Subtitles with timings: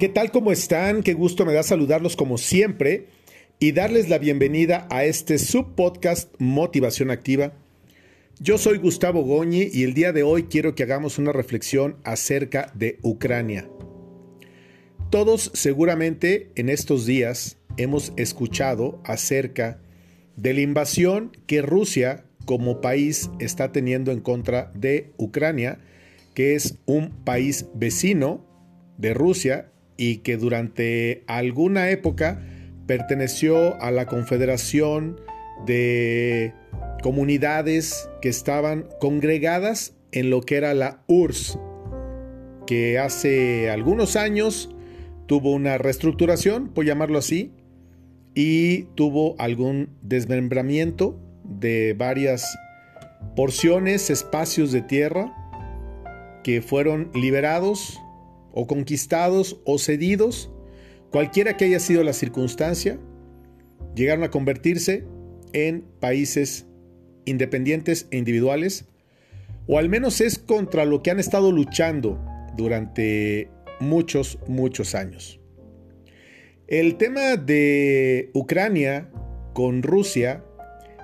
[0.00, 1.02] ¿Qué tal como están?
[1.02, 3.08] Qué gusto me da saludarlos como siempre
[3.58, 7.52] y darles la bienvenida a este subpodcast Motivación Activa.
[8.38, 12.72] Yo soy Gustavo Goñi y el día de hoy quiero que hagamos una reflexión acerca
[12.74, 13.68] de Ucrania.
[15.10, 19.82] Todos seguramente en estos días hemos escuchado acerca
[20.34, 25.78] de la invasión que Rusia como país está teniendo en contra de Ucrania,
[26.32, 28.46] que es un país vecino
[28.96, 32.40] de Rusia y que durante alguna época
[32.86, 35.20] perteneció a la Confederación
[35.66, 36.54] de
[37.02, 41.58] Comunidades que estaban congregadas en lo que era la URSS,
[42.66, 44.74] que hace algunos años
[45.26, 47.52] tuvo una reestructuración, por llamarlo así,
[48.34, 52.58] y tuvo algún desmembramiento de varias
[53.36, 55.30] porciones, espacios de tierra
[56.42, 58.00] que fueron liberados
[58.52, 60.50] o conquistados o cedidos,
[61.10, 62.98] cualquiera que haya sido la circunstancia,
[63.94, 65.04] llegaron a convertirse
[65.52, 66.66] en países
[67.24, 68.86] independientes e individuales,
[69.66, 72.18] o al menos es contra lo que han estado luchando
[72.56, 75.40] durante muchos, muchos años.
[76.66, 79.10] El tema de Ucrania
[79.54, 80.44] con Rusia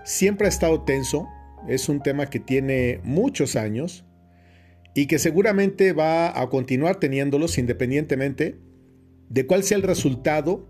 [0.04, 1.26] siempre ha estado tenso,
[1.68, 4.04] es un tema que tiene muchos años,
[4.96, 8.56] y que seguramente va a continuar teniéndolos independientemente
[9.28, 10.66] de cuál sea el resultado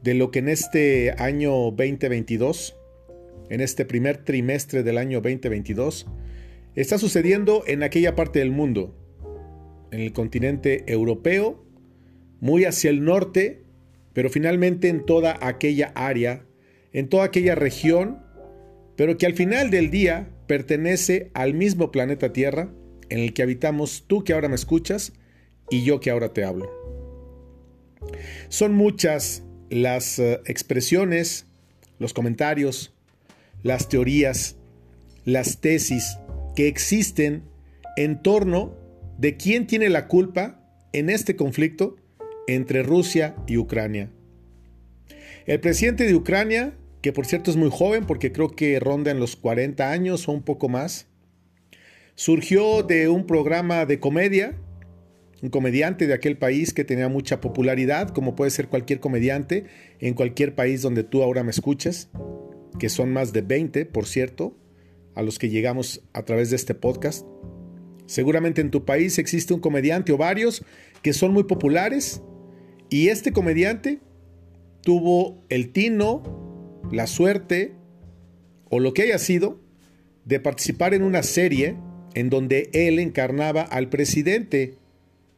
[0.00, 2.76] de lo que en este año 2022,
[3.50, 6.06] en este primer trimestre del año 2022,
[6.76, 8.94] está sucediendo en aquella parte del mundo,
[9.90, 11.66] en el continente europeo,
[12.38, 13.64] muy hacia el norte,
[14.12, 16.46] pero finalmente en toda aquella área,
[16.92, 18.22] en toda aquella región,
[18.94, 22.70] pero que al final del día pertenece al mismo planeta Tierra,
[23.08, 25.12] en el que habitamos tú que ahora me escuchas
[25.70, 26.70] y yo que ahora te hablo.
[28.48, 31.46] Son muchas las eh, expresiones,
[31.98, 32.94] los comentarios,
[33.62, 34.56] las teorías,
[35.24, 36.18] las tesis
[36.54, 37.42] que existen
[37.96, 38.76] en torno
[39.18, 40.60] de quién tiene la culpa
[40.92, 41.96] en este conflicto
[42.46, 44.10] entre Rusia y Ucrania.
[45.46, 49.20] El presidente de Ucrania, que por cierto es muy joven porque creo que ronda en
[49.20, 51.06] los 40 años o un poco más,
[52.16, 54.56] Surgió de un programa de comedia,
[55.42, 59.64] un comediante de aquel país que tenía mucha popularidad, como puede ser cualquier comediante
[59.98, 62.08] en cualquier país donde tú ahora me escuches,
[62.78, 64.56] que son más de 20, por cierto,
[65.16, 67.26] a los que llegamos a través de este podcast.
[68.06, 70.64] Seguramente en tu país existe un comediante o varios
[71.02, 72.22] que son muy populares
[72.90, 73.98] y este comediante
[74.82, 76.22] tuvo el tino,
[76.92, 77.74] la suerte
[78.70, 79.58] o lo que haya sido
[80.24, 81.76] de participar en una serie
[82.14, 84.74] en donde él encarnaba al presidente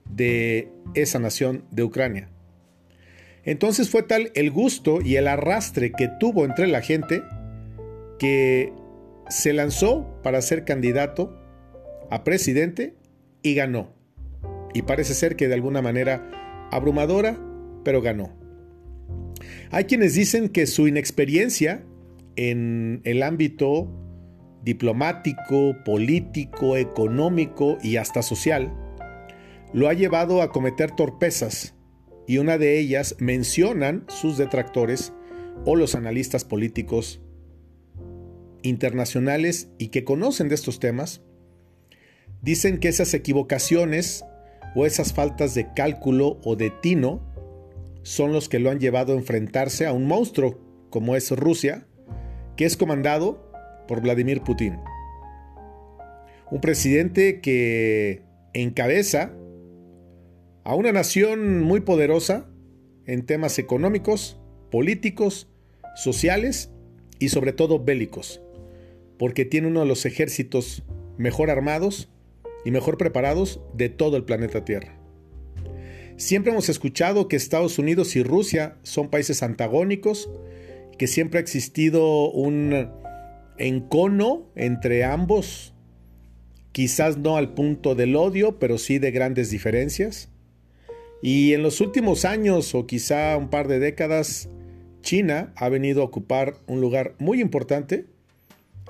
[0.08, 2.28] de esa nación de Ucrania.
[3.44, 7.22] Entonces fue tal el gusto y el arrastre que tuvo entre la gente
[8.18, 8.72] que
[9.28, 11.38] se lanzó para ser candidato
[12.10, 12.94] a presidente
[13.42, 13.94] y ganó.
[14.74, 17.38] Y parece ser que de alguna manera abrumadora,
[17.84, 18.36] pero ganó.
[19.70, 21.84] Hay quienes dicen que su inexperiencia
[22.36, 23.88] en el ámbito
[24.66, 28.74] diplomático, político, económico y hasta social,
[29.72, 31.76] lo ha llevado a cometer torpezas
[32.26, 35.12] y una de ellas mencionan sus detractores
[35.64, 37.20] o los analistas políticos
[38.64, 41.22] internacionales y que conocen de estos temas,
[42.42, 44.24] dicen que esas equivocaciones
[44.74, 47.22] o esas faltas de cálculo o de tino
[48.02, 50.58] son los que lo han llevado a enfrentarse a un monstruo
[50.90, 51.86] como es Rusia,
[52.56, 53.45] que es comandado
[53.86, 54.78] por Vladimir Putin.
[56.50, 59.32] Un presidente que encabeza
[60.64, 62.48] a una nación muy poderosa
[63.04, 65.48] en temas económicos, políticos,
[65.94, 66.70] sociales
[67.18, 68.40] y sobre todo bélicos,
[69.18, 70.82] porque tiene uno de los ejércitos
[71.18, 72.10] mejor armados
[72.64, 74.98] y mejor preparados de todo el planeta Tierra.
[76.16, 80.30] Siempre hemos escuchado que Estados Unidos y Rusia son países antagónicos,
[80.98, 82.90] que siempre ha existido un
[83.58, 85.74] encono entre ambos,
[86.72, 90.30] quizás no al punto del odio, pero sí de grandes diferencias.
[91.22, 94.48] Y en los últimos años o quizá un par de décadas,
[95.00, 98.06] China ha venido a ocupar un lugar muy importante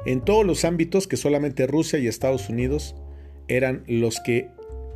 [0.05, 2.97] en todos los ámbitos que solamente Rusia y Estados Unidos
[3.49, 4.49] eran los que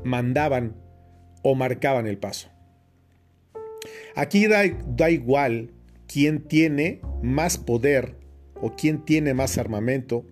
[0.05, 0.75] mandaban
[1.43, 2.49] o marcaban el paso.
[4.14, 5.70] Aquí da, da igual
[6.06, 8.19] quién tiene más poder
[8.60, 10.24] o quién tiene más armamento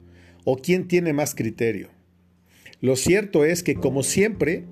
[0.45, 1.89] o quién tiene más criterio.
[2.81, 4.65] Lo cierto es que como siempre,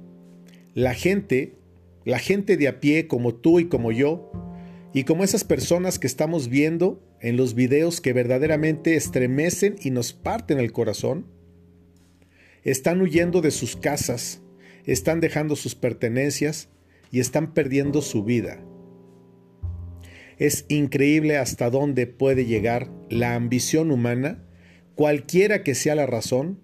[0.75, 1.57] la gente
[2.07, 4.31] la gente de a pie como tú y como yo,
[4.95, 10.13] y como esas personas que estamos viendo en los videos que verdaderamente estremecen y nos
[10.13, 11.27] parten el corazón,
[12.63, 14.41] están huyendo de sus casas,
[14.85, 16.69] están dejando sus pertenencias
[17.11, 18.63] y están perdiendo su vida.
[20.39, 24.45] Es increíble hasta dónde puede llegar la ambición humana,
[24.95, 26.61] cualquiera que sea la razón,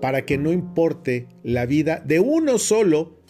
[0.00, 3.22] para que no importe la vida de uno solo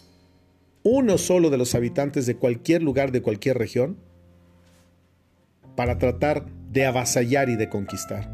[0.83, 3.97] uno solo de los habitantes de cualquier lugar de cualquier región
[5.75, 8.29] para tratar de avasallar y de conquistar.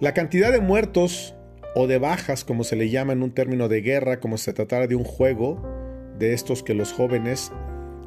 [0.00, 1.34] La cantidad de muertos
[1.76, 4.86] o de bajas, como se le llama en un término de guerra, como se tratara
[4.86, 5.62] de un juego
[6.18, 7.52] de estos que los jóvenes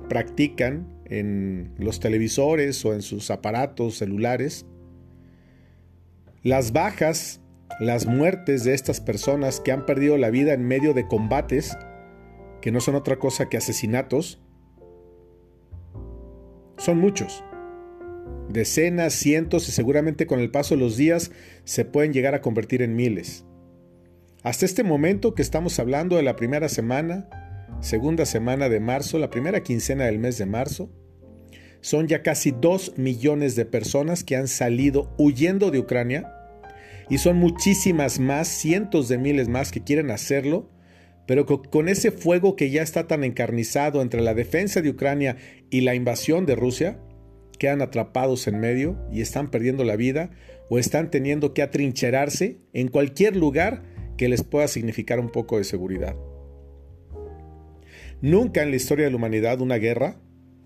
[0.09, 4.65] practican en los televisores o en sus aparatos celulares,
[6.43, 7.41] las bajas,
[7.79, 11.77] las muertes de estas personas que han perdido la vida en medio de combates,
[12.61, 14.41] que no son otra cosa que asesinatos,
[16.77, 17.43] son muchos.
[18.49, 21.31] Decenas, cientos y seguramente con el paso de los días
[21.65, 23.45] se pueden llegar a convertir en miles.
[24.43, 27.46] Hasta este momento que estamos hablando de la primera semana,
[27.81, 30.89] segunda semana de marzo, la primera quincena del mes de marzo,
[31.81, 36.33] son ya casi dos millones de personas que han salido huyendo de Ucrania
[37.09, 40.69] y son muchísimas más, cientos de miles más que quieren hacerlo
[41.27, 45.35] pero con ese fuego que ya está tan encarnizado entre la defensa de Ucrania
[45.69, 46.99] y la invasión de Rusia,
[47.59, 50.31] quedan atrapados en medio y están perdiendo la vida
[50.69, 53.83] o están teniendo que atrincherarse en cualquier lugar
[54.17, 56.15] que les pueda significar un poco de seguridad.
[58.21, 60.19] Nunca en la historia de la humanidad una guerra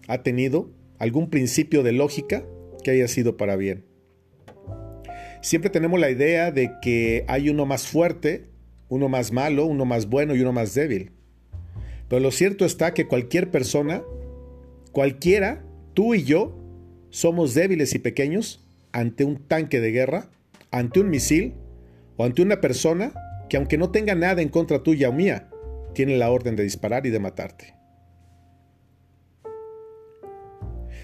[0.07, 2.45] ha tenido algún principio de lógica
[2.83, 3.86] que haya sido para bien.
[5.42, 8.51] Siempre tenemos la idea de que hay uno más fuerte
[8.92, 11.13] uno más malo, uno más bueno y uno más débil.
[12.09, 14.04] Pero lo cierto está que cualquier persona,
[14.92, 15.63] cualquiera,
[15.94, 16.59] tú y yo,
[17.09, 20.30] somos débiles y pequeños ante un tanque de guerra,
[20.71, 21.54] ante un misil
[22.18, 23.13] o ante una persona
[23.50, 25.50] que aunque no tenga nada en contra tuya o mía,
[25.93, 27.75] tiene la orden de disparar y de matarte.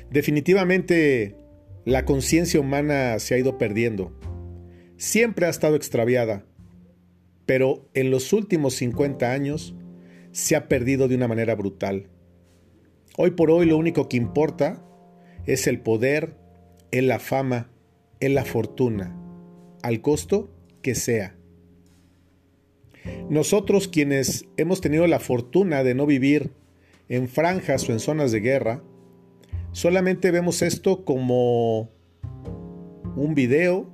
[0.09, 1.35] Definitivamente
[1.85, 4.17] la conciencia humana se ha ido perdiendo.
[4.97, 6.45] Siempre ha estado extraviada
[7.47, 9.73] pero en los últimos 50 años
[10.31, 12.09] se ha perdido de una manera brutal.
[13.17, 14.83] Hoy por hoy lo único que importa
[15.47, 16.35] es el poder,
[16.91, 17.71] es la fama,
[18.19, 19.17] es la fortuna,
[19.81, 21.36] al costo que sea.
[23.29, 26.51] Nosotros quienes hemos tenido la fortuna de no vivir
[27.09, 28.83] en franjas o en zonas de guerra,
[29.71, 31.89] solamente vemos esto como
[33.15, 33.89] un video,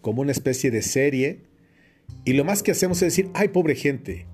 [0.00, 1.40] como una especie de serie,
[2.24, 4.26] y lo más que hacemos es decir, ay, pobre gente,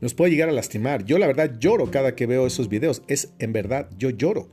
[0.00, 1.04] nos puede llegar a lastimar.
[1.04, 3.02] Yo la verdad lloro cada que veo esos videos.
[3.08, 4.48] Es en verdad, yo lloro.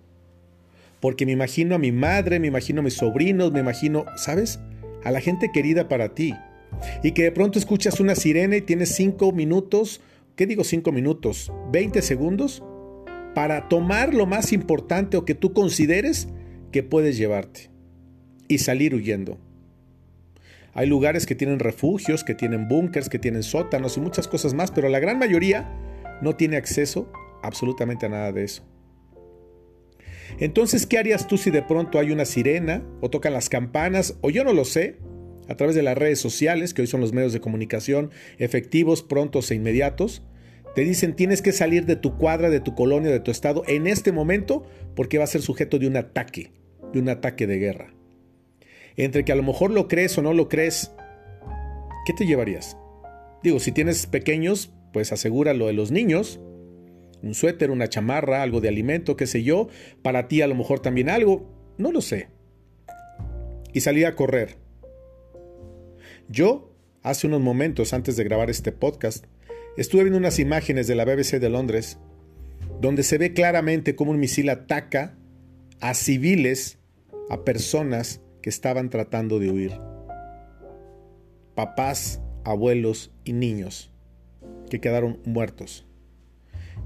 [1.02, 4.60] Porque me imagino a mi madre, me imagino a mis sobrinos, me imagino, ¿sabes?
[5.04, 6.34] A la gente querida para ti.
[7.04, 10.02] Y que de pronto escuchas una sirena y tienes cinco minutos,
[10.36, 11.52] ¿qué digo cinco minutos?
[11.72, 12.64] ¿20 segundos?
[13.36, 16.28] Para tomar lo más importante o que tú consideres
[16.72, 17.70] que puedes llevarte.
[18.48, 19.40] Y salir huyendo.
[20.74, 24.72] Hay lugares que tienen refugios, que tienen búnkers, que tienen sótanos y muchas cosas más,
[24.72, 25.72] pero la gran mayoría
[26.22, 27.12] no tiene acceso
[27.44, 28.64] absolutamente a nada de eso.
[30.40, 34.32] Entonces, ¿qué harías tú si de pronto hay una sirena o tocan las campanas o
[34.32, 34.98] yo no lo sé?
[35.54, 39.52] A través de las redes sociales, que hoy son los medios de comunicación efectivos, prontos
[39.52, 40.24] e inmediatos,
[40.74, 43.86] te dicen tienes que salir de tu cuadra, de tu colonia, de tu estado en
[43.86, 44.64] este momento
[44.96, 46.52] porque va a ser sujeto de un ataque,
[46.92, 47.94] de un ataque de guerra
[48.98, 50.92] entre que a lo mejor lo crees o no lo crees,
[52.06, 52.78] ¿qué te llevarías?
[53.42, 56.40] Digo, si tienes pequeños, pues asegúralo de los niños,
[57.22, 59.68] un suéter, una chamarra, algo de alimento, qué sé yo,
[60.02, 62.30] para ti a lo mejor también algo, no lo sé.
[63.74, 64.63] Y salí a correr.
[66.30, 69.26] Yo, hace unos momentos antes de grabar este podcast,
[69.78, 71.98] estuve viendo unas imágenes de la BBC de Londres,
[72.80, 75.18] donde se ve claramente cómo un misil ataca
[75.82, 76.80] a civiles,
[77.30, 79.80] a personas que estaban tratando de huir.
[81.56, 83.92] Papás, abuelos y niños
[84.70, 85.86] que quedaron muertos,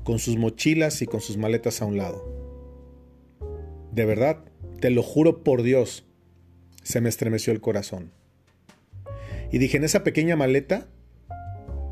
[0.03, 2.23] con sus mochilas y con sus maletas a un lado.
[3.91, 4.43] De verdad,
[4.81, 6.05] te lo juro por Dios,
[6.83, 8.11] se me estremeció el corazón.
[9.51, 10.87] Y dije, en esa pequeña maleta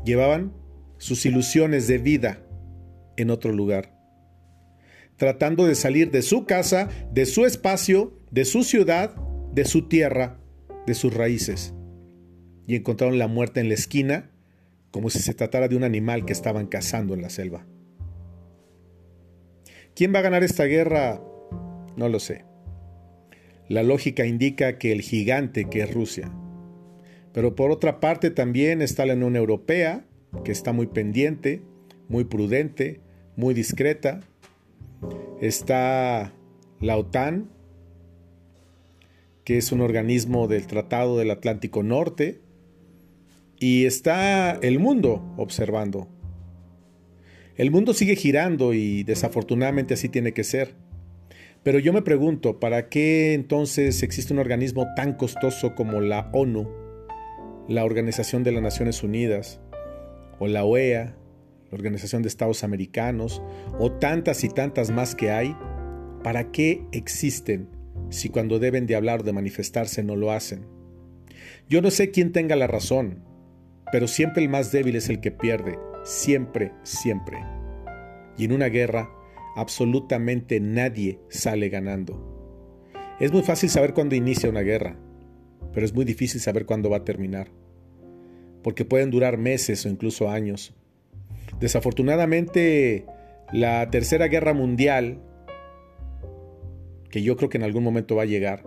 [0.04, 0.52] llevaban
[0.98, 2.42] sus ilusiones de vida
[3.16, 3.98] en otro lugar,
[5.16, 9.14] tratando de salir de su casa, de su espacio, de su ciudad
[9.56, 10.36] de su tierra,
[10.86, 11.72] de sus raíces,
[12.66, 14.30] y encontraron la muerte en la esquina
[14.90, 17.66] como si se tratara de un animal que estaban cazando en la selva.
[19.94, 21.22] ¿Quién va a ganar esta guerra?
[21.96, 22.44] No lo sé.
[23.66, 26.30] La lógica indica que el gigante que es Rusia.
[27.36, 30.06] Pero por otra parte también está la Unión Europea,
[30.42, 31.60] que está muy pendiente,
[32.08, 33.02] muy prudente,
[33.36, 34.20] muy discreta.
[35.42, 36.32] Está
[36.80, 37.50] la OTAN,
[39.44, 42.40] que es un organismo del Tratado del Atlántico Norte.
[43.60, 46.08] Y está el mundo observando.
[47.56, 50.74] El mundo sigue girando y desafortunadamente así tiene que ser.
[51.62, 56.85] Pero yo me pregunto, ¿para qué entonces existe un organismo tan costoso como la ONU,
[57.68, 59.60] la Organización de las Naciones Unidas,
[60.38, 61.16] o la OEA,
[61.70, 63.42] la Organización de Estados Americanos,
[63.78, 65.56] o tantas y tantas más que hay?
[66.22, 67.68] ¿Para qué existen
[68.10, 70.66] si cuando deben de hablar o de manifestarse no lo hacen?
[71.68, 73.24] Yo no sé quién tenga la razón,
[73.92, 77.38] pero siempre el más débil es el que pierde, siempre, siempre.
[78.36, 79.10] Y en una guerra,
[79.56, 82.32] absolutamente nadie sale ganando.
[83.18, 84.98] Es muy fácil saber cuándo inicia una guerra,
[85.76, 87.48] pero es muy difícil saber cuándo va a terminar,
[88.62, 90.72] porque pueden durar meses o incluso años.
[91.60, 93.04] Desafortunadamente,
[93.52, 95.20] la Tercera Guerra Mundial,
[97.10, 98.64] que yo creo que en algún momento va a llegar,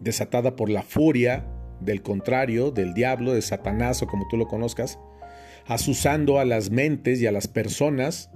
[0.00, 1.46] desatada por la furia
[1.80, 4.98] del contrario, del diablo, de Satanás o como tú lo conozcas,
[5.64, 8.30] asusando a las mentes y a las personas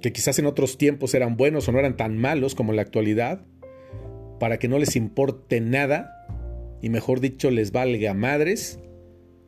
[0.00, 2.82] que quizás en otros tiempos eran buenos o no eran tan malos como en la
[2.82, 3.44] actualidad,
[4.40, 6.14] para que no les importe nada
[6.84, 8.78] y mejor dicho les valga madres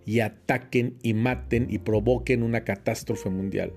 [0.06, 3.74] y ataquen y maten y provoquen una catástrofe mundial.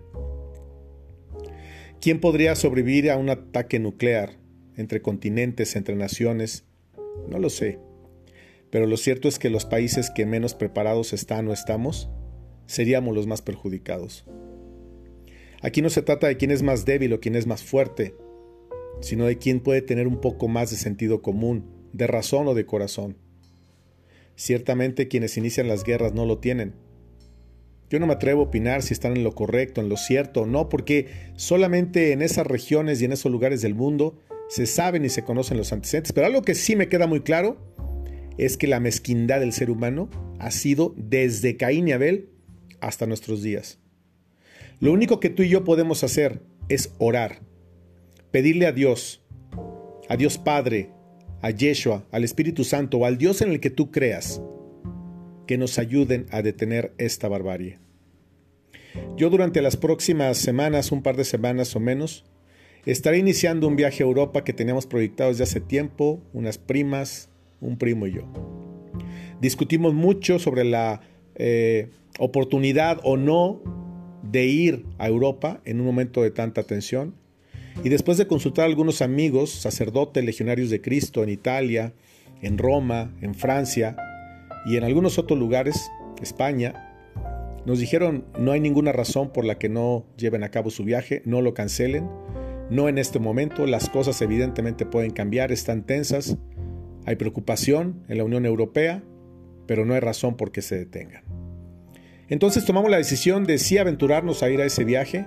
[2.00, 4.40] ¿Quién podría sobrevivir a un ataque nuclear
[4.78, 6.64] entre continentes, entre naciones?
[7.28, 7.80] No lo sé.
[8.70, 12.10] Pero lo cierto es que los países que menos preparados están o estamos,
[12.66, 14.24] seríamos los más perjudicados.
[15.62, 18.16] Aquí no se trata de quién es más débil o quién es más fuerte,
[19.02, 22.66] sino de quién puede tener un poco más de sentido común, de razón o de
[22.66, 23.18] corazón.
[24.40, 26.74] Ciertamente quienes inician las guerras no lo tienen.
[27.90, 30.46] Yo no me atrevo a opinar si están en lo correcto, en lo cierto o
[30.46, 34.18] no, porque solamente en esas regiones y en esos lugares del mundo
[34.48, 36.14] se saben y se conocen los antecedentes.
[36.14, 37.58] Pero algo que sí me queda muy claro
[38.38, 42.30] es que la mezquindad del ser humano ha sido desde Caín y Abel
[42.80, 43.78] hasta nuestros días.
[44.80, 47.42] Lo único que tú y yo podemos hacer es orar,
[48.32, 49.22] pedirle a Dios,
[50.08, 50.92] a Dios Padre,
[51.42, 54.42] a Yeshua, al Espíritu Santo o al Dios en el que tú creas,
[55.48, 57.80] que nos ayuden a detener esta barbarie.
[59.18, 62.26] Yo durante las próximas semanas, un par de semanas o menos,
[62.86, 67.30] estaré iniciando un viaje a Europa que teníamos proyectado desde hace tiempo, unas primas,
[67.62, 68.24] un primo y yo.
[69.42, 71.02] Discutimos mucho sobre la
[71.36, 73.62] eh, oportunidad o no
[74.24, 77.16] de ir a Europa en un momento de tanta tensión.
[77.84, 81.94] Y después de consultar a algunos amigos, sacerdotes, legionarios de Cristo en Italia,
[82.42, 83.96] en Roma, en Francia
[84.66, 85.90] y en algunos otros lugares,
[86.22, 86.86] España,
[87.66, 91.22] nos dijeron no hay ninguna razón por la que no lleven a cabo su viaje,
[91.26, 92.10] no lo cancelen,
[92.70, 96.38] no en este momento, las cosas evidentemente pueden cambiar, están tensas,
[97.06, 99.04] hay preocupación en la Unión Europea,
[99.66, 101.24] pero no hay razón por que se detengan.
[102.28, 105.26] Entonces tomamos la decisión de sí aventurarnos a ir a ese viaje.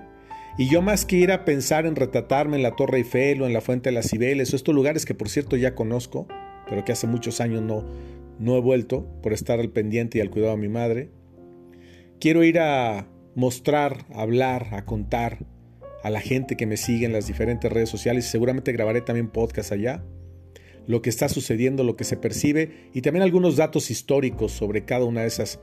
[0.59, 3.55] Y yo más que ir a pensar en retratarme en la Torre Eiffel o en
[3.55, 6.27] la Fuente de las Cibeles o estos lugares que por cierto ya conozco,
[6.69, 7.85] pero que hace muchos años no,
[8.39, 11.11] no he vuelto por estar al pendiente y al cuidado de mi madre,
[12.21, 15.47] quiero ir a mostrar, a hablar, a contar
[16.03, 19.29] a la gente que me sigue en las diferentes redes sociales y seguramente grabaré también
[19.29, 20.05] podcast allá,
[20.87, 25.05] lo que está sucediendo, lo que se percibe y también algunos datos históricos sobre cada
[25.05, 25.61] una de esas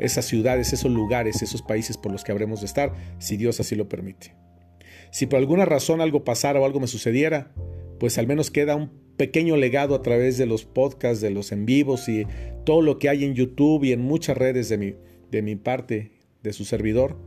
[0.00, 3.76] esas ciudades, esos lugares, esos países por los que habremos de estar, si Dios así
[3.76, 4.34] lo permite.
[5.10, 7.52] Si por alguna razón algo pasara o algo me sucediera,
[7.98, 11.66] pues al menos queda un pequeño legado a través de los podcasts, de los en
[11.66, 12.26] vivos y
[12.64, 14.94] todo lo que hay en YouTube y en muchas redes de mi,
[15.30, 17.18] de mi parte, de su servidor,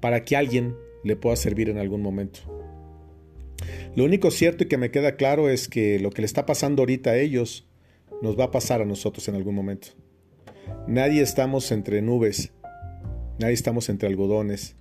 [0.00, 0.74] para que alguien
[1.04, 2.40] le pueda servir en algún momento.
[3.94, 6.82] Lo único cierto y que me queda claro es que lo que le está pasando
[6.82, 7.68] ahorita a ellos
[8.22, 9.88] nos va a pasar a nosotros en algún momento.
[10.86, 12.52] Nadie estamos entre nubes,
[13.38, 14.76] nadie estamos entre algodones.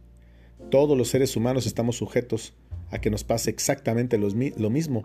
[0.69, 2.53] Todos los seres humanos estamos sujetos
[2.89, 5.03] a que nos pase exactamente lo mismo.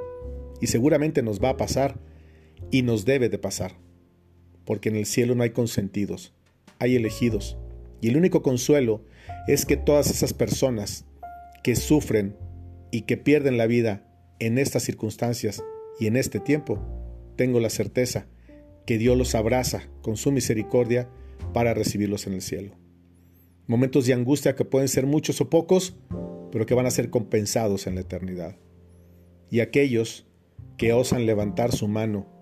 [0.61, 1.99] Y seguramente nos va a pasar
[2.71, 3.73] y nos debe de pasar.
[4.65, 6.35] Porque en el cielo no hay consentidos,
[6.79, 7.57] hay elegidos.
[8.01, 9.03] Y el único consuelo
[9.47, 11.05] es que todas esas personas
[11.63, 12.37] que sufren
[12.91, 14.07] y que pierden la vida
[14.39, 15.63] en estas circunstancias
[15.99, 16.79] y en este tiempo,
[17.37, 18.27] tengo la certeza
[18.88, 21.11] que Dios los abraza con su misericordia
[21.52, 22.75] para recibirlos en el cielo.
[23.66, 25.99] Momentos de angustia que pueden ser muchos o pocos,
[26.50, 28.57] pero que van a ser compensados en la eternidad.
[29.50, 30.26] Y aquellos
[30.78, 32.33] que osan levantar su mano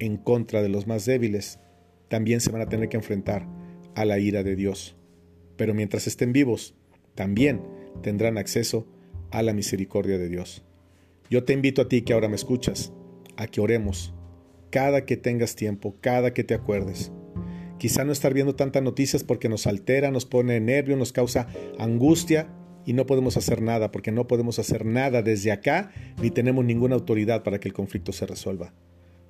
[0.00, 1.60] en contra de los más débiles,
[2.08, 3.46] también se van a tener que enfrentar
[3.94, 4.96] a la ira de Dios.
[5.56, 6.74] Pero mientras estén vivos,
[7.14, 7.62] también
[8.02, 8.88] tendrán acceso
[9.30, 10.64] a la misericordia de Dios.
[11.30, 12.92] Yo te invito a ti que ahora me escuchas,
[13.36, 14.12] a que oremos
[14.72, 17.12] cada que tengas tiempo, cada que te acuerdes.
[17.78, 21.46] Quizá no estar viendo tantas noticias porque nos altera, nos pone nervio, nos causa
[21.78, 22.48] angustia
[22.86, 26.94] y no podemos hacer nada porque no podemos hacer nada desde acá ni tenemos ninguna
[26.94, 28.72] autoridad para que el conflicto se resuelva.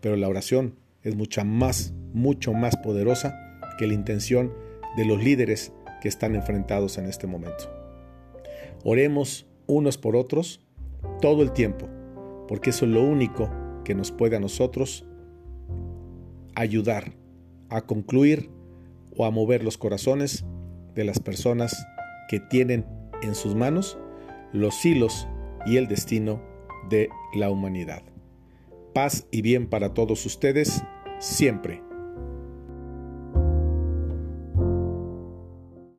[0.01, 4.55] Pero la oración es mucha más, mucho más poderosa que la intención
[4.97, 7.69] de los líderes que están enfrentados en este momento.
[8.85, 10.65] Oremos unos por otros
[11.21, 11.89] todo el tiempo,
[12.47, 13.51] porque eso es lo único
[13.85, 15.05] que nos puede a nosotros
[16.63, 17.13] ayudar
[17.69, 18.51] a concluir
[19.17, 20.45] o a mover los corazones
[20.95, 21.87] de las personas
[22.29, 22.87] que tienen
[23.23, 23.99] en sus manos
[24.53, 25.27] los hilos
[25.67, 26.43] y el destino
[26.89, 28.03] de la humanidad.
[28.95, 30.83] Paz y bien para todos ustedes
[31.19, 31.83] siempre.